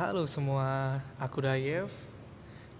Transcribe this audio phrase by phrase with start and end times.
[0.00, 1.92] Halo semua, aku Dayev.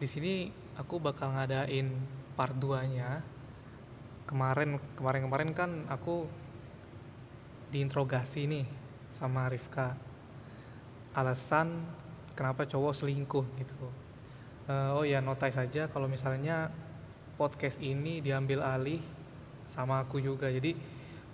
[0.01, 1.93] Di sini aku bakal ngadain
[2.33, 3.21] part 2-nya.
[4.25, 6.25] Kemarin kemarin-kemarin kan aku
[7.77, 8.65] diinterogasi nih
[9.13, 10.01] sama Rifka.
[11.13, 11.85] Alasan
[12.33, 13.85] kenapa cowok selingkuh gitu.
[14.65, 16.73] Eh, oh ya, notai saja kalau misalnya
[17.37, 19.05] podcast ini diambil alih
[19.69, 20.49] sama aku juga.
[20.49, 20.73] Jadi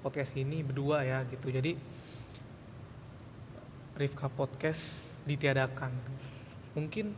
[0.02, 1.46] podcast ini berdua ya gitu.
[1.46, 1.78] Jadi
[3.94, 5.92] Rifka Podcast ditiadakan.
[6.78, 7.12] Mungkin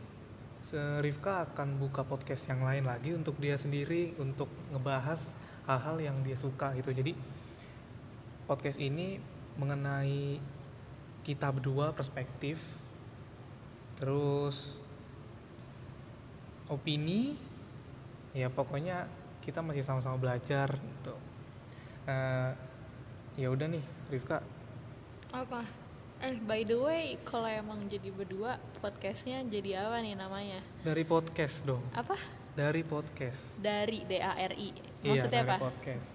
[1.01, 5.33] Rifka akan buka podcast yang lain lagi untuk dia sendiri untuk ngebahas
[5.65, 6.93] hal-hal yang dia suka gitu.
[6.93, 7.17] Jadi
[8.45, 9.17] podcast ini
[9.57, 10.37] mengenai
[11.25, 12.61] kita berdua perspektif
[13.97, 14.77] terus
[16.69, 17.33] opini
[18.37, 19.09] ya pokoknya
[19.41, 21.15] kita masih sama-sama belajar gitu.
[22.05, 22.51] Eh,
[23.41, 24.41] ya udah nih Rifka
[25.33, 25.88] Apa?
[26.19, 30.59] Eh, by the way, kalau emang jadi berdua, podcastnya jadi apa nih namanya?
[30.81, 32.15] dari podcast dong Apa?
[32.51, 34.69] dari podcast Dari D-A-R-I.
[34.99, 35.57] iya Maksudnya dari apa?
[35.61, 36.09] podcast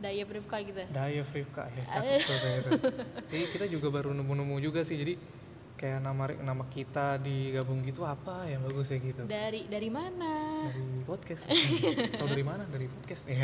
[0.00, 0.82] Daya Rifka gitu.
[0.88, 2.18] Daya Rifka ya Eh.
[2.26, 2.72] cakep.
[3.28, 5.14] Jadi kita juga baru nemu-nemu juga sih jadi
[5.76, 10.66] kayak nama nama kita digabung gitu apa yang bagus ya gitu Dari dari mana?
[10.66, 11.44] dari podcast
[12.16, 13.40] atau dari mana dari podcast ya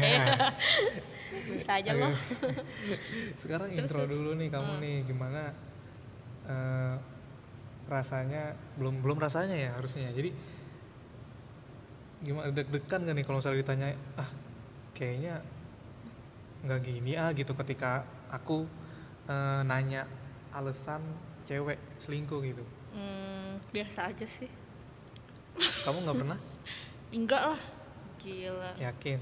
[1.47, 2.13] Bisa aja loh.
[3.39, 4.83] sekarang Terus, intro dulu nih kamu Hmm.
[4.83, 5.43] nih gimana
[6.47, 6.97] eh,
[7.87, 10.31] rasanya belum belum rasanya ya harusnya jadi
[12.19, 14.31] gimana deg-degan gak nih kalau misalnya ditanya ah
[14.91, 15.35] kayaknya
[16.65, 18.65] nggak gini ah gitu ketika aku
[19.27, 20.09] eh, nanya
[20.51, 21.03] alasan
[21.45, 22.65] cewek selingkuh gitu
[22.97, 24.49] Hmm, biasa aja sih.
[25.85, 26.39] kamu nggak pernah
[27.17, 27.63] Enggak lah.
[28.19, 28.73] Gila.
[28.81, 29.21] yakin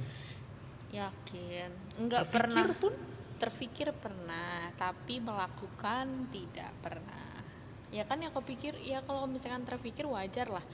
[0.88, 1.70] Yakin.
[1.98, 2.78] Enggak Terpikir pernah.
[2.78, 2.94] pun
[3.40, 7.42] Terpikir pernah, tapi melakukan tidak pernah.
[7.90, 10.64] Ya kan yang kepikir, ya kalau misalkan terpikir wajar lah.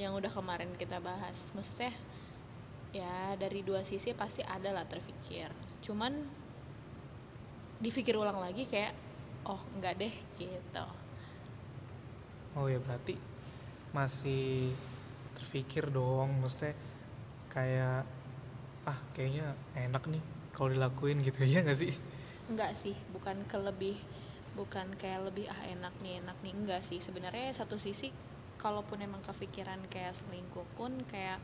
[0.00, 1.36] Yang udah kemarin kita bahas.
[1.52, 1.92] Maksudnya
[2.92, 5.52] ya dari dua sisi pasti ada lah terpikir.
[5.84, 6.12] Cuman
[7.78, 8.90] dipikir ulang lagi kayak
[9.46, 10.86] oh enggak deh gitu.
[12.58, 13.14] Oh ya berarti
[13.94, 14.74] masih
[15.38, 16.74] terpikir dong, maksudnya
[17.52, 18.02] kayak
[18.88, 21.94] ah kayaknya enak nih kalau dilakuin gitu ya nggak sih?
[22.48, 23.96] Enggak sih, bukan ke lebih
[24.56, 26.52] bukan kayak lebih ah enak nih enak nih.
[26.56, 28.08] Enggak sih sebenarnya satu sisi
[28.58, 31.38] kalaupun emang kepikiran kayak selingkuh pun kayak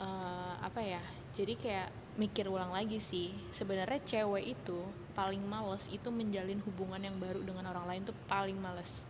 [0.00, 1.02] eh, apa ya
[1.36, 3.34] jadi kayak mikir ulang lagi sih.
[3.50, 4.78] Sebenarnya cewek itu
[5.12, 9.04] paling males itu menjalin hubungan yang baru dengan orang lain tuh paling males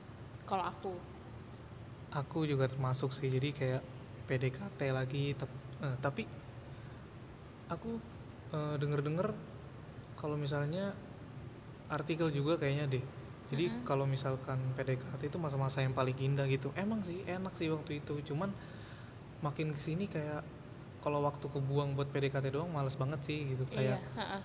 [0.49, 0.95] kalau aku.
[2.13, 3.83] Aku juga termasuk sih, jadi kayak
[4.29, 6.29] PDKT lagi, eh, tapi
[7.73, 7.97] aku
[8.53, 9.52] eh, denger-denger
[10.23, 10.95] kalau misalnya
[11.91, 13.05] artikel juga kayaknya deh.
[13.53, 13.85] Jadi Mm-mm.
[13.85, 18.33] kalau misalkan PDKT itu masa-masa yang paling indah gitu, emang sih enak sih waktu itu,
[18.33, 18.49] cuman
[19.43, 20.47] makin ke sini kayak
[21.03, 24.43] kalau waktu kebuang buat PDKT doang males banget sih gitu iya kayak heeh.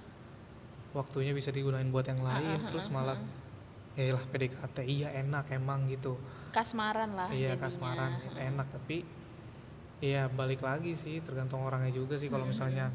[0.98, 3.94] waktunya bisa digunain buat yang lain ah, terus ah, malah ah.
[3.94, 6.18] ya lah PDKT iya enak emang gitu
[6.50, 7.62] kasmaran lah iya jadinya.
[7.62, 8.98] kasmaran itu enak tapi
[10.02, 12.90] iya balik lagi sih tergantung orangnya juga sih kalau misalnya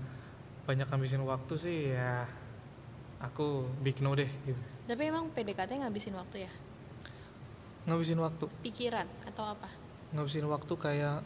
[0.67, 2.27] banyak ngabisin waktu sih ya
[3.23, 3.47] aku
[3.81, 4.59] big no deh gitu.
[4.85, 6.53] Tapi emang PDKT ngabisin waktu ya?
[7.87, 8.45] Ngabisin waktu.
[8.61, 9.71] Pikiran atau apa?
[10.11, 11.23] Ngabisin waktu kayak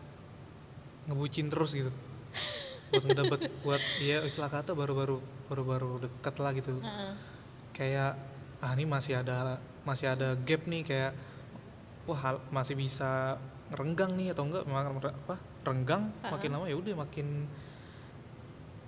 [1.06, 1.90] ngebucin terus gitu.
[2.92, 5.18] Buat ngedapet buat ya istilah kata baru-baru
[5.48, 6.76] baru-baru deket lah gitu.
[6.78, 7.12] Heeh.
[7.72, 8.16] kayak
[8.56, 11.12] ah ini masih ada masih ada gap nih kayak
[12.08, 13.36] wah hal- masih bisa
[13.68, 16.32] renggang nih atau enggak memang apa renggang Ha-ha.
[16.32, 17.44] makin lama ya udah makin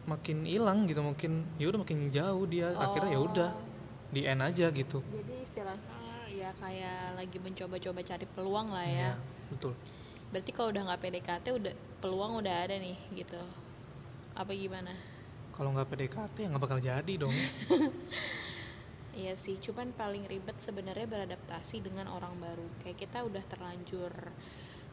[0.09, 3.65] makin hilang gitu mungkin ya udah makin jauh dia akhirnya ya udah Oh.
[4.09, 9.13] di end aja gitu Jadi istilahnya ya kayak lagi mencoba-coba cari peluang lah Iya, ya.
[9.49, 9.77] betul
[10.29, 13.41] Berarti kalau udah nggak PDKT udah peluang udah ada nih gitu.
[14.33, 14.97] Apa gimana?
[15.53, 17.35] kalau nggak PDKT ya nggak bakal jadi dong
[19.13, 22.63] Iya sih, cuman paling ribet sebenarnya beradaptasi dengan orang baru.
[22.79, 24.13] Kayak kita udah terlanjur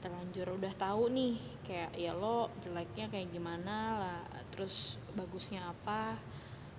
[0.05, 1.33] terlanjur udah tahu nih
[1.65, 4.21] kayak ya lo jeleknya kayak gimana lah,
[4.53, 6.13] terus bagusnya apa.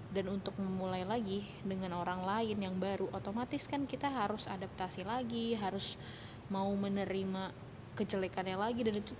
[0.06, 5.58] Dan untuk memulai lagi dengan orang lain yang baru, otomatis kan kita harus adaptasi lagi,
[5.58, 5.98] harus
[6.46, 7.50] mau menerima
[7.98, 8.86] kejelekannya lagi.
[8.86, 9.12] Dan itu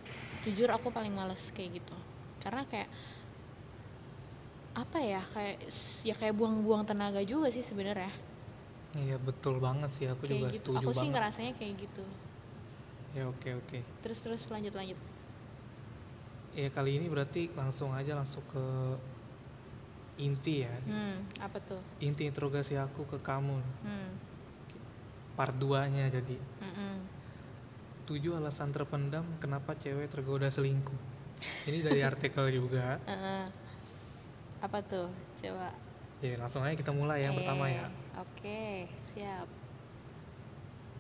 [0.47, 1.97] jujur aku paling males kayak gitu.
[2.39, 2.87] Karena kayak
[4.79, 5.59] apa ya kayak
[6.07, 8.15] ya kayak buang-buang tenaga juga sih sebenarnya.
[8.95, 10.07] Iya betul banget sih.
[10.07, 10.71] Aku juga kayak gitu.
[10.71, 11.15] setuju aku sih banget.
[11.19, 12.05] ngerasanya kayak gitu
[13.17, 14.99] ya oke oke terus terus lanjut lanjut
[16.53, 18.65] ya kali ini berarti langsung aja langsung ke
[20.17, 24.11] inti ya hmm apa tuh inti interogasi aku ke kamu hmm
[25.37, 26.97] part 2 nya jadi mm-mm.
[28.09, 30.97] tujuh alasan terpendam kenapa cewek tergoda selingkuh.
[31.69, 32.97] Ini dari artikel juga.
[33.05, 33.45] Heeh.
[34.57, 35.69] apa tuh coba
[36.25, 37.87] Ya langsung aja kita mulai yang pertama Eh, ya.
[38.17, 38.63] oke
[39.05, 39.45] siap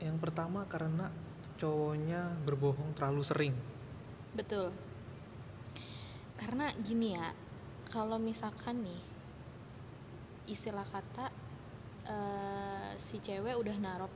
[0.04, 1.08] Yang pertama karena
[1.56, 3.54] cowoknya berbohong terlalu sering.
[4.36, 4.68] betul.
[6.36, 7.32] Karena gini ya
[7.88, 9.00] kalau misalkan nih
[10.46, 11.32] istilah kata
[12.06, 14.12] eh, si cewek udah naruh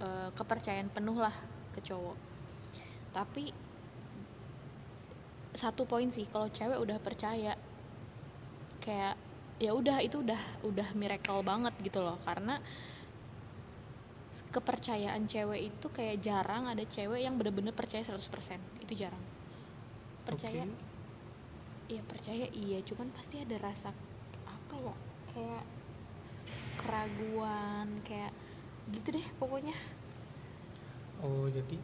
[0.00, 1.34] eh, kepercayaan penuh lah
[1.76, 2.16] ke cowok.
[3.12, 3.52] Tapi
[5.54, 7.54] satu poin sih kalau cewek udah percaya
[8.82, 9.14] kayak
[9.62, 12.18] ya udah itu udah udah miracle banget gitu loh.
[12.26, 12.58] Karena
[14.54, 18.22] kepercayaan cewek itu kayak jarang ada cewek yang bener-bener percaya 100%
[18.86, 19.20] itu jarang.
[20.22, 20.62] Percaya
[21.90, 23.92] iya percaya iya cuman pasti ada rasa
[24.46, 24.94] apa ya
[25.34, 25.64] kayak
[26.78, 28.30] keraguan kayak
[28.94, 29.74] gitu deh pokoknya.
[31.18, 31.76] Oh jadi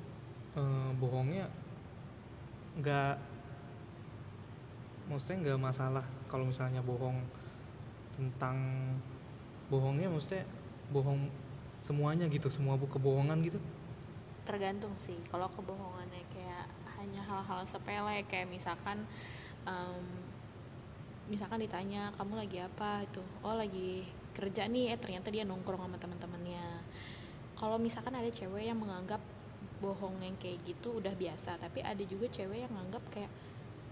[0.56, 1.50] eh, bohongnya
[2.78, 3.18] nggak
[5.10, 7.18] maksudnya nggak masalah kalau misalnya bohong
[8.14, 8.56] tentang
[9.66, 10.46] bohongnya maksudnya
[10.94, 11.26] bohong
[11.80, 13.58] semuanya gitu semua bu kebohongan gitu?
[14.44, 16.66] Tergantung sih kalau kebohongannya kayak
[17.00, 19.04] hanya hal-hal sepele kayak misalkan
[19.64, 20.04] em,
[21.32, 23.04] misalkan ditanya kamu lagi apa?
[23.08, 24.04] Itu oh lagi
[24.36, 24.94] kerja nih.
[24.94, 26.84] Eh ternyata dia nongkrong sama teman-temannya.
[27.56, 29.20] Kalau misalkan ada cewek yang menganggap
[29.80, 33.32] bohong yang kayak gitu udah biasa tapi ada juga cewek yang nganggap kayak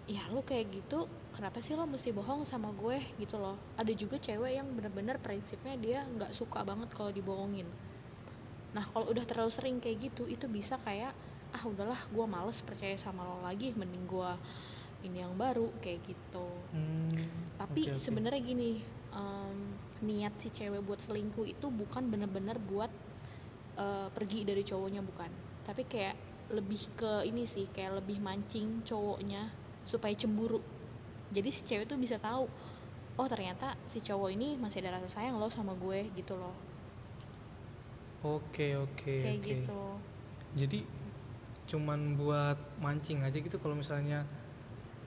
[0.08, 1.04] ya lu kayak gitu
[1.36, 2.96] kenapa sih lo mesti bohong sama gue?
[3.20, 3.60] Gitu loh.
[3.76, 7.68] Ada juga cewek yang bener-bener prinsipnya dia nggak suka banget kalau dibohongin.
[8.72, 11.12] Nah kalau udah terlalu sering kayak gitu itu bisa kayak
[11.52, 14.32] ah udahlah gue males percaya sama lo lagi mending gue
[15.04, 16.48] ini yang baru kayak gitu.
[16.72, 17.12] Hmm,
[17.60, 18.02] tapi oke, oke.
[18.02, 18.82] sebenarnya gini
[19.14, 19.58] em,
[20.04, 22.90] niat si cewek buat selingkuh itu bukan bener-bener buat
[23.76, 25.30] eh, pergi dari cowoknya bukan.
[25.64, 26.16] Tapi kayak
[26.48, 30.60] lebih ke ini sih kayak lebih mancing cowoknya supaya cemburu.
[31.32, 32.44] Jadi si cewek tuh bisa tahu
[33.18, 36.52] oh ternyata si cowok ini masih ada rasa sayang loh sama gue gitu loh.
[38.20, 39.48] Oke oke kayak oke.
[39.48, 39.80] gitu.
[40.60, 40.80] Jadi
[41.68, 44.24] cuman buat mancing aja gitu kalau misalnya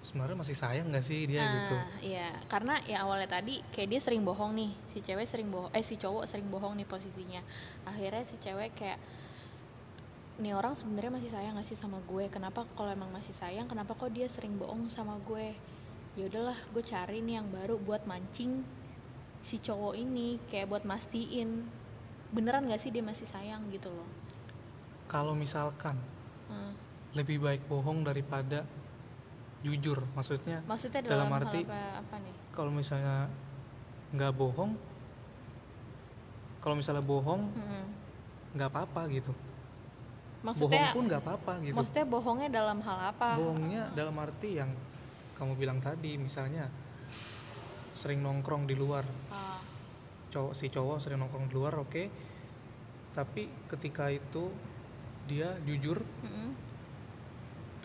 [0.02, 1.78] sebenarnya masih sayang nggak sih dia gitu?
[1.78, 2.30] Ah, iya.
[2.50, 4.72] Karena ya awalnya tadi kayak dia sering bohong nih.
[4.90, 7.42] Si cewek sering bohong eh si cowok sering bohong nih posisinya.
[7.86, 9.00] Akhirnya si cewek kayak
[10.42, 12.26] nih orang sebenarnya masih sayang gak sih sama gue?
[12.28, 15.54] Kenapa kalau emang masih sayang kenapa kok dia sering bohong sama gue?
[16.18, 18.66] Ya udahlah gue cari nih yang baru buat mancing
[19.42, 21.66] si cowok ini kayak buat mastiin.
[22.34, 24.10] Beneran gak sih dia masih sayang gitu loh?
[25.06, 25.96] Kalau misalkan
[26.50, 26.74] Hmm.
[27.16, 28.66] lebih baik bohong daripada
[29.62, 32.36] jujur maksudnya maksudnya Dalam dalam, arti- apa, apa nih?
[32.52, 33.30] kalau misalnya
[34.12, 34.74] nggak bohong
[36.60, 37.84] kalau misalnya bohong Mm-mm.
[38.58, 39.32] nggak apa-apa gitu
[40.42, 41.76] maksudnya bohong pun nggak apa-apa gitu.
[41.78, 43.30] Maksudnya bohongnya dalam hal apa?
[43.38, 44.72] Bohongnya dalam arti yang
[45.38, 46.70] kamu bilang tadi misalnya
[47.94, 49.06] sering nongkrong di luar.
[49.30, 49.62] Ah,
[50.34, 52.04] cowok si cowok sering nongkrong di luar oke.
[53.12, 54.50] Tapi ketika itu
[55.30, 56.50] dia jujur mm-mm.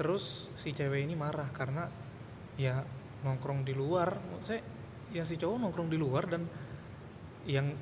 [0.01, 1.85] terus si cewek ini marah karena
[2.57, 2.81] ya
[3.21, 4.17] nongkrong di luar.
[4.41, 4.65] Saya
[5.13, 6.49] ya si cowok nongkrong di luar dan
[7.47, 7.77] yang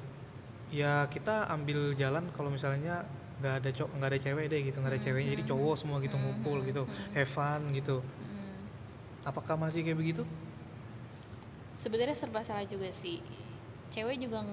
[0.75, 3.07] ya kita ambil jalan kalau misalnya
[3.43, 5.31] nggak ada cowok nggak ada cewek deh gitu nggak ada Hmm, ceweknya.
[5.35, 7.12] Jadi hmm, cowok semua gitu hmm, ngumpul hmm, gitu hmm.
[7.14, 7.97] have fun gitu.
[9.25, 10.23] Apakah masih kayak begitu?
[11.81, 13.19] Sebenarnya serba salah juga sih.
[13.91, 14.45] Cewek juga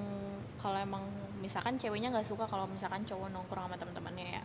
[0.58, 1.04] kalau emang
[1.44, 4.44] misalkan ceweknya nggak suka kalau misalkan cowok nongkrong sama teman-temannya ya.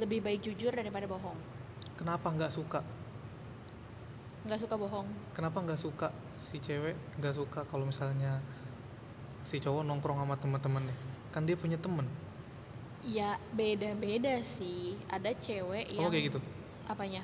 [0.00, 1.38] Lebih baik jujur daripada bohong.
[1.94, 2.80] Kenapa nggak suka?
[4.48, 5.06] Nggak suka bohong.
[5.36, 8.42] Kenapa nggak suka si cewek nggak suka kalau misalnya
[9.44, 10.96] si cowok nongkrong sama teman-temannya
[11.30, 12.08] kan dia punya temen
[13.04, 14.96] ya beda-beda sih.
[15.12, 16.40] Ada cewek oh yang kayak gitu?
[16.88, 17.22] apanya?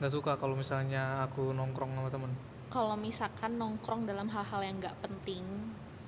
[0.00, 2.32] Nggak suka kalau misalnya aku nongkrong sama temen?
[2.72, 5.44] Kalau misalkan nongkrong dalam hal-hal yang nggak penting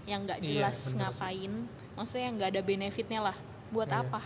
[0.05, 0.97] yang nggak Iya, jelas sih.
[0.97, 1.53] ngapain
[1.97, 3.37] maksudnya yang nggak ada benefitnya lah.
[3.73, 4.01] Buat Iya.
[4.05, 4.21] apa?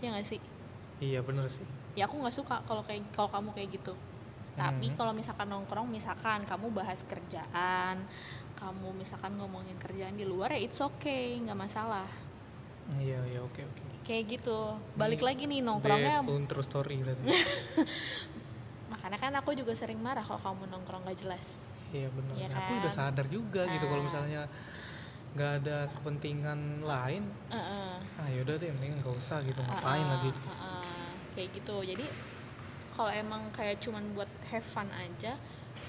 [0.00, 0.40] Ya nggak sih?
[1.00, 1.64] Iya bener sih.
[1.96, 3.94] Ya aku nggak suka kalau kayak kalau kamu kayak gitu.
[4.54, 4.96] Tapi Mhm.
[4.96, 7.98] kalau misalkan nongkrong misalkan kamu bahas kerjaan
[8.54, 12.06] kamu misalkan ngomongin kerjaan di luar ya it's okay nggak masalah.
[13.02, 14.58] Iya iya oke oke kayak gitu.
[14.94, 17.00] Balik Ini lagi nih nongkrongnya own true story
[18.92, 21.44] makanya kan aku juga sering marah kalau kamu nongkrong gak jelas.
[21.90, 22.34] Iya bener.
[22.36, 22.98] Iya aku udah kan?
[23.10, 24.06] sadar juga gitu kalau Ah.
[24.06, 24.42] misalnya
[25.34, 27.22] nggak ada kepentingan lain.
[27.50, 27.90] Heeh.
[28.14, 30.30] ah yaudah deh mending nggak usah gitu ngapain Uh-uh, lagi?
[30.30, 31.10] uh-uh.
[31.34, 31.76] kayak gitu.
[31.82, 32.06] Jadi
[32.94, 35.34] kalau emang kayak cuman buat have fun aja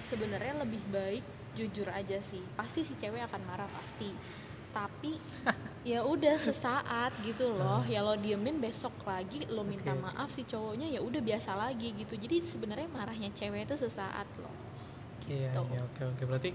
[0.01, 1.21] sebenarnya lebih baik
[1.53, 2.41] jujur aja sih.
[2.57, 4.09] Pasti si cewek akan marah pasti
[4.75, 5.15] tapi
[5.87, 10.03] ya udah sesaat gitu loh ya lo diemin besok lagi lo minta Oke.
[10.03, 14.51] maaf si cowoknya ya udah biasa lagi gitu jadi sebenarnya marahnya cewek itu sesaat loh
[15.25, 15.61] Iya, Gitu.
[15.73, 16.23] iya, oke, oke.
[16.29, 16.51] Berarti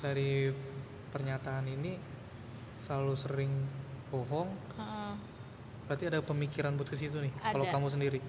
[0.00, 0.48] dari
[1.12, 1.92] pernyataan ini
[2.80, 3.52] selalu sering
[4.08, 4.48] bohong.
[4.80, 5.12] Heeh,
[5.84, 7.28] Berarti ada pemikiran buat ke situ nih.
[7.44, 8.20] Kalau kamu sendiri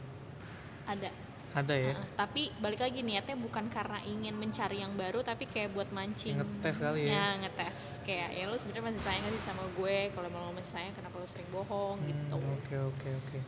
[0.84, 1.08] ada
[1.51, 1.91] ada ya.
[1.91, 6.36] Heeh, tapi balik lagi niatnya bukan karena ingin mencari yang baru tapi kayak buat mancing
[6.36, 7.36] Ngetes kali ya.
[7.38, 10.93] ngetes kayak ya lo sebenarnya masih sayang gak sih sama gue kalau lo masih sayang
[10.93, 13.39] kenapa lo sering bohong Hmm, gitu Oke, oke, oke.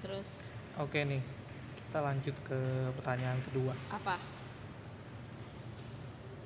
[0.00, 0.30] terus
[0.74, 1.22] Oke nih,
[1.76, 2.58] kita lanjut ke
[2.92, 3.74] pertanyaan kedua.
[3.88, 4.14] apa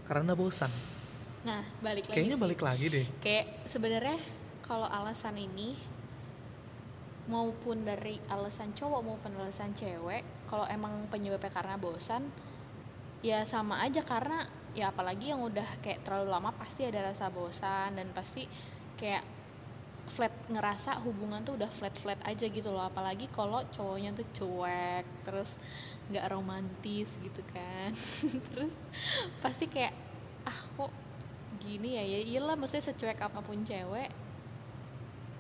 [0.05, 0.73] Karena bosan.
[1.39, 3.07] nah balik lagi Kayaknya balik lagi deh.
[3.19, 4.17] kayak sebenarnya
[4.61, 5.77] kalau alasan ini
[7.29, 12.33] maupun dari alasan cowok maupun alasan cewek kalau emang penyebabnya karena bosan
[13.21, 18.01] ya sama aja karena ya apalagi yang udah kayak terlalu lama pasti ada rasa bosan
[18.01, 18.49] dan pasti
[18.97, 19.39] kayak
[20.09, 22.89] flat ngerasa hubungan tuh udah flat flat aja gitu loh.
[22.89, 25.61] Apalagi kalau cowoknya tuh cuek terus
[26.09, 27.93] nggak romantis gitu kan.
[28.49, 28.73] Terus
[29.45, 29.93] pasti kayak
[30.49, 30.93] ah kok
[31.61, 32.05] gini ya?
[32.09, 34.09] Ya iyalah maksudnya secuek apa pun cewek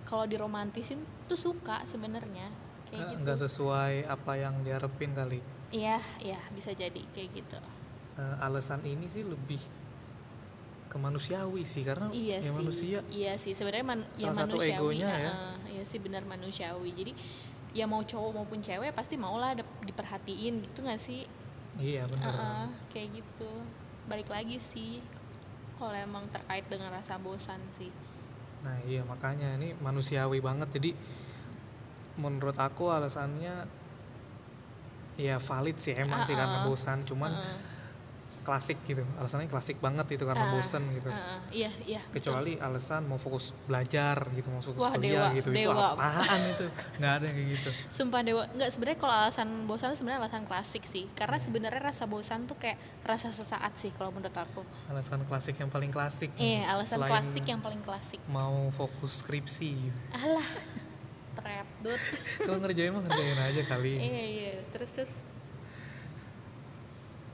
[0.04, 2.48] kalau diromantisin tuh suka sebenarnya
[2.86, 3.20] kayak Eh, gitu.
[3.20, 5.40] Nggak sesuai apa yang diharapin kali.
[5.68, 7.58] iya iya bisa jadi kayak gitu.
[8.16, 9.60] Eh, alasan ini sih lebih
[10.88, 13.52] ke manusiawi sih karena iya ya sih manusia iya sih.
[13.52, 15.30] Sebenarnya man- ya satu manusiawi egonya ya.
[15.30, 16.90] ah, iya sih benar manusiawi.
[16.90, 17.12] Jadi
[17.70, 19.52] ya mau cowok maupun cewek pasti mau lah
[19.84, 21.28] diperhatiin gitu nggak sih?
[21.76, 22.32] Iya benar.
[22.32, 23.50] Ah, kayak gitu.
[24.08, 25.04] Balik lagi sih
[25.76, 27.92] kalau emang terkait dengan rasa bosan sih
[28.64, 30.90] Nah iya makanya ini manusiawi banget jadi
[32.18, 33.66] menurut aku alasannya
[35.18, 36.66] ya valid sih emang sih karena Ah, ah.
[36.66, 37.58] bosan cuman Heeh.
[38.48, 41.36] Klasik gitu alasannya klasik banget itu karena Ah, bosan gitu ah.
[41.50, 42.32] iya iya betul.
[42.32, 45.92] kecuali alasan mau fokus belajar gitu mau fokus Wah, kuliah dewa, gitu itu dewa.
[45.92, 46.64] apaan itu
[46.96, 50.84] nggak ada yang kayak gitu Sumpah dewa, nggak sebenarnya kalau alasan bosan sebenarnya alasan klasik
[50.84, 51.04] sih.
[51.12, 54.64] Karena sebenarnya rasa bosan tuh kayak rasa sesaat sih kalau menurut aku.
[54.88, 58.16] alasan klasik yang paling klasik Eh, alasan Selain klasik yang paling klasik.
[58.26, 59.98] mau fokus skripsi gitu.
[60.14, 60.48] Alah,
[61.36, 62.00] trap dut.
[62.46, 65.12] kalau ngerjain mah ngerjain aja kali Iya iya, terus terus.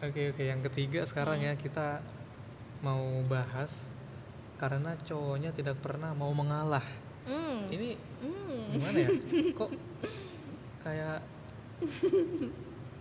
[0.05, 1.47] Oke oke yang ketiga sekarang Hmm.
[1.49, 2.05] ya kita
[2.81, 3.73] mau bahas
[4.55, 6.85] karena cowoknya tidak pernah mau mengalah.
[7.25, 7.73] Hmm.
[7.73, 8.77] Ini Hmm.
[8.77, 9.11] gimana ya?
[9.57, 9.71] Kok
[10.85, 11.19] kayak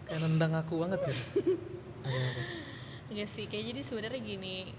[0.08, 1.14] kayak nendang aku banget oke.
[3.12, 4.72] Enggak sih, kayak jadi sebenarnya gini,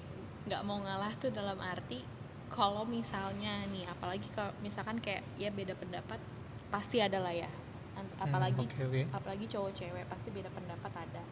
[0.44, 2.00] nggak mau ngalah tuh dalam arti
[2.48, 6.18] kalau misalnya nih, apalagi kalau misalkan kayak ya beda pendapat
[6.68, 7.50] pasti ada lah ya.
[7.94, 9.02] Hmm, Apalagi oke oke.
[9.14, 11.22] apalagi cowok cewek pasti beda pendapat ada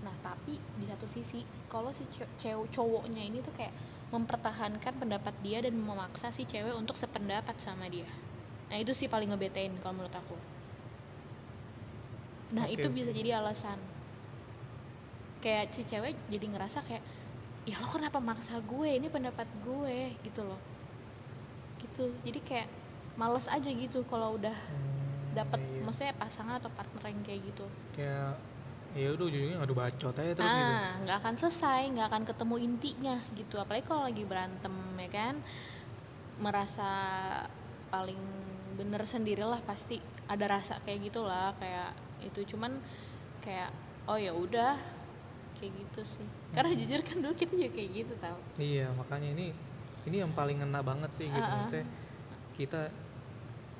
[0.00, 1.40] nah tapi di satu sisi
[1.72, 3.72] kalau si ce- cewek cowoknya ini tuh kayak
[4.14, 8.08] mempertahankan pendapat dia dan memaksa si cewek untuk sependapat sama dia.
[8.70, 10.36] Nah itu sih paling ngebetain kalau menurut aku.
[12.56, 13.78] Nah Oke, itu bisa jadi alasan.
[15.40, 17.02] Kayak si cewek jadi ngerasa kayak
[17.70, 18.90] ya lo kenapa maksa gue?
[19.00, 20.60] Ini pendapat gue gitu loh.
[21.80, 22.04] Gitu.
[22.26, 22.68] Jadi kayak
[23.20, 25.82] males aja gitu kalau udah Hmm, dapet iya.
[25.84, 27.66] maksudnya pasangan atau partner yang kayak gitu.
[27.94, 28.38] Kayak
[28.90, 30.72] ya udah ujungnya ngadu bacot aja terus gitu.
[30.74, 33.54] ah nggak akan selesai nggak akan ketemu intinya gitu.
[33.62, 35.34] Apalagi kalau lagi berantem ya kan?
[36.40, 36.90] Merasa
[37.92, 38.18] paling
[38.74, 41.94] bener sendirilah pasti ada rasa kayak gitulah kayak
[42.24, 42.56] itu.
[42.56, 42.82] Cuman
[43.44, 43.70] kayak
[44.10, 44.74] oh ya udah
[45.60, 46.26] kayak gitu sih.
[46.50, 46.80] Karena Hmm.
[46.82, 48.38] jujur kan dulu kita juga kayak gitu tau.
[48.58, 49.46] Iya makanya ini
[50.08, 51.38] ini yang paling ngena banget sih gitu.
[51.38, 51.56] Ah, ah.
[51.62, 51.86] maksudnya
[52.58, 52.90] kita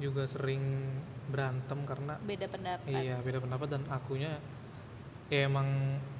[0.00, 0.62] juga sering
[1.28, 2.86] berantem karena beda pendapat.
[2.88, 4.38] Iya beda pendapat dan akunya
[5.30, 5.66] ya emang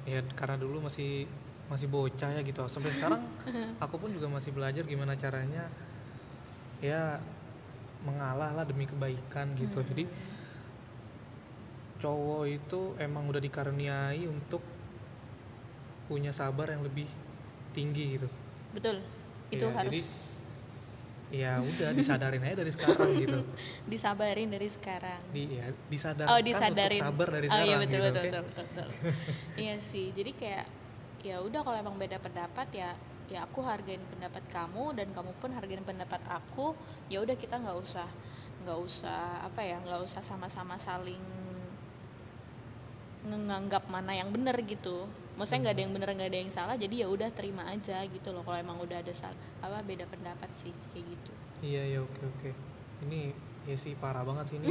[0.07, 1.27] ya karena dulu masih
[1.67, 2.63] masih bocah ya gitu.
[2.67, 3.21] Sampai sekarang
[3.83, 5.67] aku pun juga masih belajar gimana caranya
[6.81, 7.19] ya
[8.01, 9.77] mengalah lah demi kebaikan gitu.
[9.79, 9.87] Hmm.
[9.93, 10.03] jadi
[12.01, 14.65] cowok itu emang udah dikaruniai untuk
[16.09, 17.05] punya sabar yang lebih
[17.71, 18.27] tinggi gitu.
[18.73, 19.05] Betul.
[19.53, 20.40] Itu Iya, harus jadi-
[21.31, 23.39] ya udah disadarin aja dari sekarang gitu.
[23.87, 25.21] Disabarin dari sekarang.
[25.31, 27.01] Di ya disadarkan oh untuk disadarin.
[27.01, 28.27] sabar dari oh sekarang iya betul gitu, betul, oke?
[28.27, 28.87] betul betul betul.
[29.55, 30.65] Iya sih jadi kayak
[31.23, 32.91] ya udah kalau emang beda pendapat ya
[33.31, 36.75] ya aku hargain pendapat kamu dan kamu pun hargain pendapat aku.
[37.07, 38.07] Ya udah kita nggak usah
[38.61, 41.23] nggak usah apa ya nggak usah sama-sama saling
[43.21, 45.05] menganggap mana yang benar gitu
[45.41, 48.29] maksudnya nggak ada yang benar nggak ada yang salah jadi ya udah terima aja gitu
[48.29, 52.21] loh kalau emang udah ada sal apa beda pendapat sih kayak gitu Iya ya oke
[52.27, 52.49] oke.
[53.03, 53.33] Ini
[53.63, 54.69] ya sih parah banget sih ini.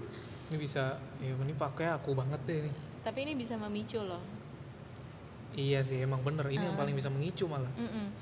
[0.48, 2.74] ini bisa ya ini pakai aku banget deh nih.
[3.00, 4.20] tapi ini bisa memicu loh
[5.52, 6.80] Iya sih emang bener ini yang Ah.
[6.82, 7.72] paling bisa mengicu malah.
[7.74, 8.12] Mm-mm.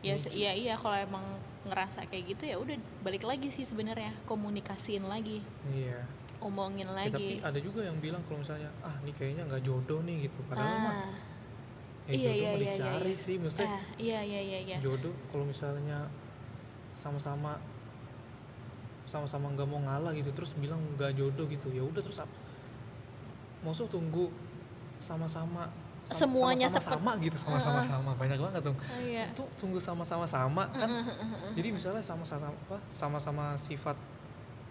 [0.00, 0.22] ya Lucu.
[0.22, 1.24] se- iya iya kalau emang
[1.64, 6.04] ngerasa kayak gitu ya udah balik lagi sih sebenarnya komunikasiin lagi iya
[6.38, 9.98] omongin Ya, tapi lagi ada juga yang bilang kalau misalnya ah ini kayaknya nggak jodoh
[10.00, 10.94] nih gitu padahal mah
[12.04, 13.24] ah ya iya, jodoh iya, iya, iya, dicari iya.
[13.24, 13.68] sih maksudnya.
[13.72, 14.76] Ah, iya iya iya iya.
[14.84, 15.98] Jodoh kalau misalnya
[16.92, 17.56] sama-sama
[19.04, 22.32] sama-sama nggak mau ngalah gitu terus bilang nggak jodoh gitu ya udah terus apa
[23.60, 24.28] maksud tunggu
[25.00, 25.68] sama-sama
[26.04, 29.24] sam- Semuanya sama-sama sama gitu sama-sama sama banyak banget Oh, iya.
[29.32, 30.88] Itu tunggu sama-sama sama kan?
[31.56, 33.96] jadi misalnya sama-sama apa sama-sama sifat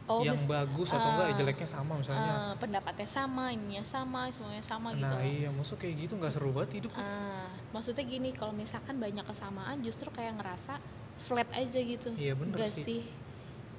[0.05, 2.33] oh yang mis- bagus atau enggak ya jeleknya sama misalnya.
[2.33, 6.51] eh, pendapatnya sama ininya sama semuanya sama gitu nah iya maksud kayak gitu nggak seru
[6.51, 10.75] banget hidup Ah, maksudnya gini kalau misalkan banyak kesamaan justru kayak ngerasa
[11.15, 12.12] flat aja gitu.
[12.13, 12.83] Iya bener Nggak sih.
[12.83, 13.01] sih?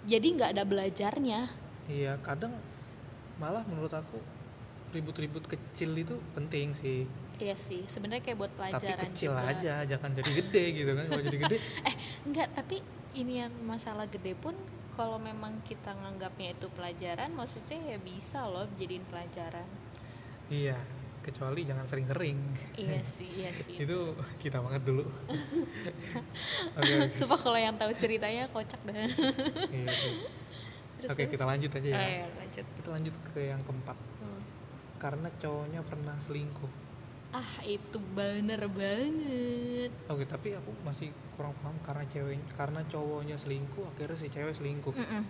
[0.05, 1.41] Jadi nggak ada belajarnya.
[1.87, 2.57] Iya kadang
[3.37, 4.17] malah menurut aku
[4.91, 7.05] ribut-ribut kecil itu penting sih.
[7.37, 9.51] Iya sih sebenarnya kayak buat tapi pelajaran kecil juga.
[9.51, 11.05] aja jangan jadi gede gitu kan.
[11.05, 11.57] Kalau jadi gede
[12.27, 12.77] Enggak, tapi
[13.13, 14.55] ini yang masalah gede pun
[14.95, 19.67] kalau memang kita nganggapnya itu pelajaran, maksudnya ya bisa loh jadiin pelajaran.
[20.47, 20.77] iya
[21.21, 22.37] kecuali jangan sering-sering
[22.77, 23.81] iya sih, iya sih.
[23.81, 23.97] itu
[24.39, 25.09] kita banget dulu
[26.79, 28.93] oke oke Sumpah kalau yang tahu ceritanya kocak dah.
[28.93, 30.15] Iya sih.
[31.01, 31.33] Terus, oke terus?
[31.33, 32.67] kita lanjut aja ya Oh, iya, lanjut.
[32.77, 34.41] kita lanjut ke yang keempat Hmm.
[34.97, 36.73] karena cowoknya pernah selingkuh
[37.35, 39.91] Ah, itu bener banget.
[40.07, 44.95] oke tapi aku masih kurang paham karena cewek karena cowoknya selingkuh akhirnya si cewek selingkuh
[44.95, 45.23] Mm-mm.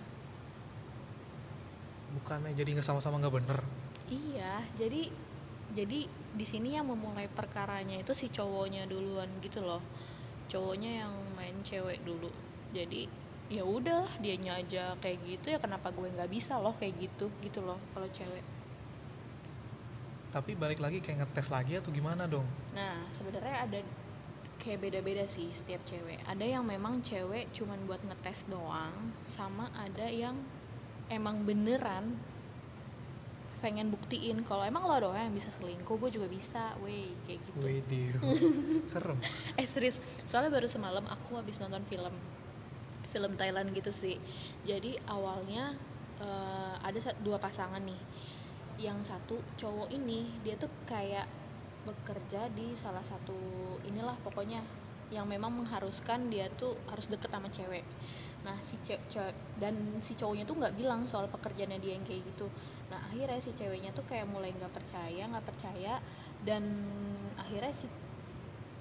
[2.15, 3.61] bukannya jadi nggak sama-sama nggak bener
[4.05, 5.09] Iya, jadi
[5.73, 6.05] jadi
[6.37, 9.81] di sini yang memulai perkaranya itu si cowoknya duluan gitu loh.
[10.47, 12.29] Cowoknya yang main cewek dulu.
[12.71, 13.09] Jadi
[13.49, 17.65] ya udahlah dianya aja kayak gitu ya kenapa gue nggak bisa loh kayak gitu gitu
[17.65, 18.45] loh kalau cewek.
[20.35, 23.79] Tapi balik lagi kayak ngetes lagi atau gimana dong Nah, sebenarnya ada
[24.59, 26.19] kayak beda-beda sih setiap cewek.
[26.25, 30.35] Ada yang memang cewek cuman buat ngetes doang, sama ada yang
[31.11, 32.17] emang beneran
[33.61, 37.65] pengen buktiin kalau emang lo doang yang bisa selingkuh, gue juga bisa, weh kayak gitu.
[37.65, 38.21] Widih,
[38.93, 39.17] serem
[39.57, 39.97] Eh serius,
[40.29, 42.13] soalnya baru semalam aku habis nonton film
[43.09, 44.21] film Thailand gitu sih.
[44.69, 45.73] Jadi awalnya
[46.21, 48.01] eh, ada dua pasangan nih.
[48.79, 51.27] Yang satu cowok ini dia tuh kayak
[51.85, 53.37] bekerja di salah satu
[53.85, 54.65] inilah pokoknya
[55.13, 57.85] yang memang mengharuskan dia tuh harus deket sama cewek.
[58.43, 62.49] Nah si cewek dan si cowoknya tuh nggak bilang soal pekerjaannya dia yang kayak gitu.
[62.89, 66.01] Nah akhirnya si ceweknya tuh kayak mulai nggak percaya nggak percaya
[66.43, 66.65] dan
[67.37, 67.87] akhirnya si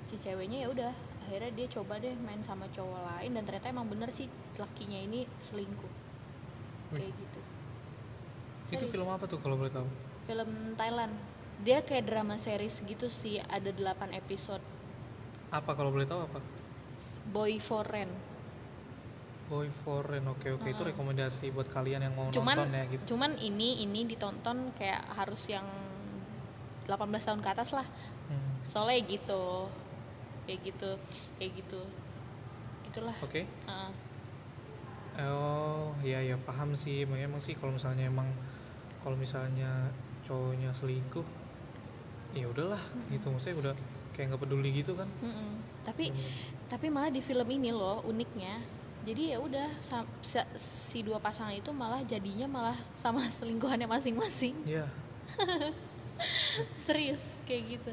[0.07, 3.87] si ceweknya ya udah akhirnya dia coba deh main sama cowok lain dan ternyata emang
[3.87, 4.27] bener sih
[4.59, 5.93] lakinya ini selingkuh
[6.91, 6.99] Wih.
[6.99, 7.41] kayak gitu
[8.71, 9.87] itu film apa tuh kalau boleh tahu?
[10.23, 11.13] Film Thailand.
[11.63, 14.63] Dia kayak drama series gitu sih ada 8 episode.
[15.51, 16.39] Apa kalau boleh tahu apa?
[17.29, 18.11] Boy for Rent
[19.51, 20.67] Boy Foreign oke oke.
[20.71, 20.91] Itu Hmm.
[20.95, 23.03] rekomendasi buat kalian yang mau cuman nonton ya gitu.
[23.13, 25.67] cuman ini ini ditonton kayak harus yang
[26.87, 27.87] 18 tahun ke atas lah.
[28.31, 29.67] Hmm, soalnya gitu
[30.47, 30.89] kayak gitu
[31.37, 31.81] kayak gitu.
[32.87, 33.15] Itulah.
[33.19, 33.43] Oke.
[33.45, 33.91] Heeh.
[35.21, 37.05] oh iya ya paham sih.
[37.05, 38.25] Memang sih kalau misalnya emang
[39.03, 39.91] kalau misalnya
[40.23, 41.27] cowoknya selingkuh
[42.33, 42.79] ya udahlah
[43.11, 43.29] gitu.
[43.29, 43.73] Maksudnya udah
[44.13, 45.09] kayak nggak peduli gitu kan?
[45.19, 45.59] Mm-mm.
[45.83, 46.31] tapi Hmm.
[46.71, 48.63] tapi malah di film ini loh uniknya.
[49.03, 49.67] Jadi ya udah
[50.55, 54.55] si dua pasangan itu malah jadinya malah sama selingkuhannya masing-masing.
[54.63, 54.87] Ya
[56.85, 57.91] serius kayak gitu.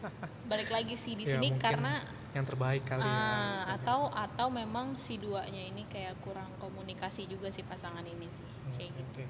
[0.50, 3.10] Balik lagi sih di Ya, sini karena yang terbaik kali ya.
[3.10, 8.46] Ah, atau atau memang si duanya ini kayak kurang komunikasi juga si pasangan ini sih
[8.46, 9.24] Hmm, kayak gitu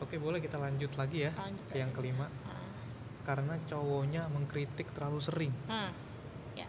[0.00, 2.26] oke boleh kita lanjut lagi ya Lanjut yang kelima.
[2.48, 2.58] Ah.
[3.20, 5.52] karena cowoknya mengkritik terlalu sering.
[5.68, 5.92] Hmm,
[6.56, 6.66] ya.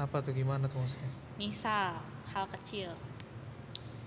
[0.00, 1.12] Apa tuh gimana tuh maksudnya?
[1.36, 2.00] Misal
[2.32, 2.96] hal kecil.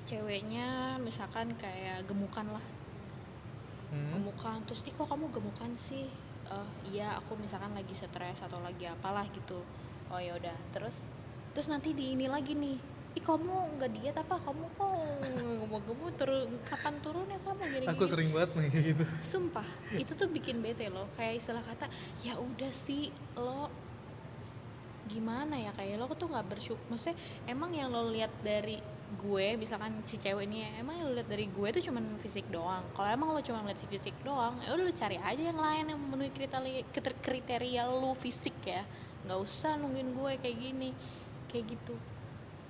[0.09, 2.65] Ceweknya misalkan kayak gemukan lah.
[3.93, 6.09] Hmm, gemukan terus ih kok kamu gemukan sih?
[6.49, 9.61] Eh, iya aku misalkan lagi stres atau lagi apalah gitu.
[10.09, 10.57] Oh ya udah.
[10.73, 10.97] Terus
[11.53, 14.35] terus nanti di ini lagi nih ih kamu nggak diet apa?
[14.37, 14.93] Kamu kok
[15.33, 17.61] gemuk-gemuk turun kapan turunnya kamu?
[17.73, 19.03] Gini aku sering banget nih kayak gitu.
[19.21, 19.67] Sumpah
[19.97, 21.09] itu tuh bikin bete loh.
[21.17, 21.89] Kayak istilah kata
[22.21, 23.69] ya udah sih lo
[25.09, 25.73] gimana ya?
[25.73, 27.17] Kayak lo tuh nggak bersyukur maksudnya
[27.49, 28.77] emang yang lo lihat dari
[29.09, 32.85] gue misalkan si cewek ini emang yang lo lihat dari gue tuh cuman fisik doang.
[32.93, 35.85] Kalau emang lo cuma lihat si fisik doang ya udah lo cari aja yang lain
[35.89, 38.85] yang memenuhi kriteria kriter- kriteria lo fisik ya.
[39.25, 40.93] Nggak usah nungguin gue kayak gini
[41.49, 41.97] kayak gitu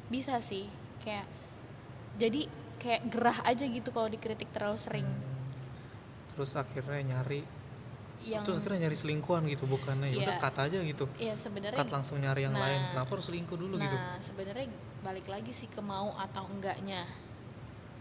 [0.09, 0.65] bisa sih
[0.99, 1.25] kayak
[2.17, 5.07] jadi kayak gerah aja gitu kalau dikritik terlalu sering.
[5.07, 5.27] Hmm.
[6.33, 7.43] terus akhirnya nyari
[8.19, 10.43] yang terus akhirnya nyari selingkuhan gitu bukannya ya udah Iya.
[10.43, 11.05] cut aja gitu.
[11.15, 12.63] Ya sebenarnya cut langsung nyari yang Nah.
[12.63, 14.67] lain kenapa harus selingkuh dulu nah gitu sebenarnya
[14.99, 17.03] balik lagi sih ke mau atau enggaknya.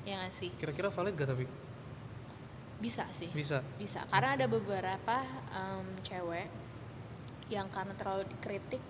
[0.03, 0.51] Ya nggak sih?
[0.55, 1.45] Kira-kira valid gak tapi?
[2.79, 3.31] Bisa sih.
[3.31, 3.59] Bisa?
[3.75, 5.17] Bisa karena ada beberapa
[5.51, 6.47] em, cewek
[7.51, 8.83] yang karena terlalu dikritik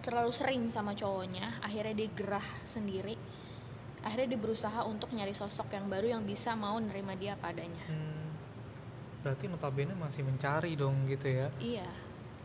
[0.00, 3.16] terlalu sering sama cowoknya akhirnya dia gerah sendiri.
[3.98, 7.82] Akhirnya dia berusaha untuk nyari sosok yang baru yang bisa mau nerima dia apa adanya.
[7.90, 8.30] Hmm,
[9.26, 11.48] berarti notabene masih mencari dong gitu ya?
[11.58, 11.88] Iya.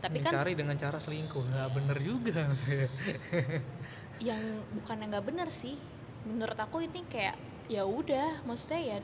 [0.02, 1.40] Tapi kan mencari dengan cara selingkuh.
[1.40, 2.44] Nggak bener juga
[4.28, 4.42] yang
[4.76, 5.78] bukan yang nggak bener sih.
[6.26, 7.38] Menurut aku ini kayak
[7.70, 8.98] ya udah maksudnya ya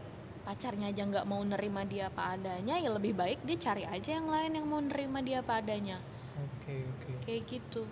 [0.45, 4.29] pacarnya aja nggak mau nerima dia apa adanya ya lebih baik dia cari aja yang
[4.29, 5.97] lain yang mau nerima dia apa adanya.
[6.37, 7.13] Oke oke.
[7.25, 7.87] Kayak gitu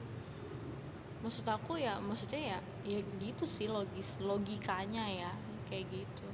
[1.18, 5.30] maksud aku ya maksudnya ya ya gitu sih logis logikanya ya
[5.66, 6.26] kayak gitu.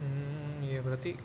[0.00, 1.16] Hmm iya berarti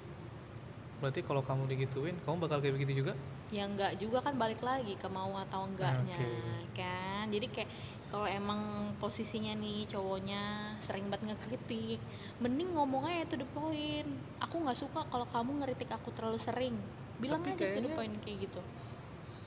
[0.99, 3.15] berarti kalau kamu digituin kamu bakal kayak begitu juga?
[3.51, 6.79] Ya enggak juga kan balik lagi ke mau atau enggaknya Oke.
[6.79, 7.25] kan?
[7.31, 7.71] Jadi kayak
[8.11, 11.99] kalau emang posisinya nih cowoknya sering banget ngekritik
[12.43, 14.07] mending ngomong aja to the point.
[14.43, 16.75] Aku nggak suka kalau kamu ngeritik aku terlalu sering.
[17.19, 18.59] Bilang Tapi aja to the point kayak gitu.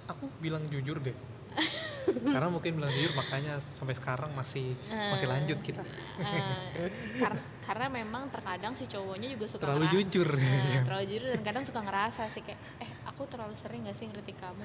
[0.08, 1.16] Aku bilang jujur deh
[2.04, 5.82] karena mungkin bilang jujur makanya sampai sekarang masih masih Eh, lanjut kita.
[6.20, 10.28] eh, karena karena memang terkadang si cowoknya juga suka terlalu jujur.
[10.36, 10.80] ya.
[10.86, 14.36] terlalu jujur dan kadang suka ngerasa sih kayak eh aku terlalu sering gak sih ngeritik
[14.36, 14.64] kamu?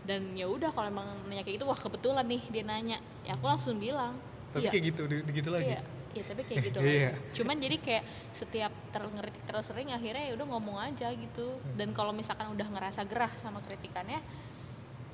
[0.00, 2.98] Dan ya udah kalau emang nanya kayak gitu wah kebetulan nih dia nanya.
[3.22, 4.16] Ya aku langsung bilang
[4.50, 4.70] tapi iya.
[4.72, 5.76] kayak gitu gitu lagi.
[5.76, 7.10] Iya iya tapi kayak gitu Iya.
[7.30, 11.54] cuman jadi kayak setiap terlalu ngeritik terlalu sering akhirnya ya udah ngomong aja gitu.
[11.54, 11.76] Hmm.
[11.78, 14.18] dan kalau misalkan udah ngerasa gerah sama kritikannya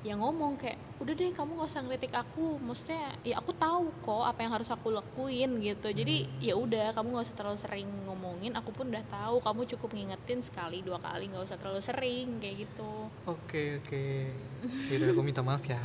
[0.05, 2.57] ya ngomong kayak udah deh kamu gak usah ngeritik aku.
[2.61, 5.89] Maksudnya ya aku tahu kok apa yang harus aku lakuin gitu.
[5.93, 6.41] Jadi Hmm.
[6.41, 8.53] ya udah kamu gak usah terlalu sering ngomongin.
[8.57, 12.65] Aku pun udah tahu kamu cukup ngingetin sekali dua kali nggak usah terlalu sering kayak
[12.65, 12.93] gitu.
[13.25, 14.05] Oke oke.
[14.93, 15.77] Yaudah, aku minta maaf ya.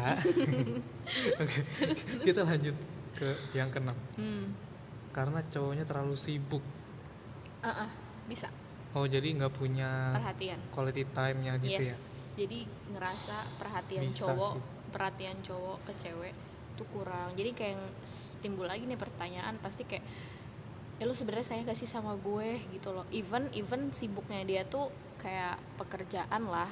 [1.43, 1.61] Oke
[2.25, 2.77] kita lanjut
[3.13, 3.97] ke yang keenam.
[4.17, 4.55] Hmm.
[5.13, 6.65] Karena cowoknya terlalu sibuk.
[7.61, 7.91] Ah ah,
[8.25, 8.49] bisa.
[8.97, 10.61] Oh jadi nggak punya perhatian.
[10.73, 11.93] quality time-nya gitu yes.
[11.93, 14.63] ya jadi ngerasa perhatian Bisa cowok sih.
[14.93, 16.35] perhatian cowok ke cewek
[16.77, 17.37] tuh kurang.
[17.37, 17.77] Jadi kayak
[18.41, 20.05] timbul lagi nih pertanyaan pasti kayak
[21.01, 22.61] ya lu sebenarnya sayang gak sih sama gue?
[22.73, 23.05] Gitu loh.
[23.13, 24.89] Even even sibuknya dia tuh
[25.21, 26.71] kayak pekerjaan lah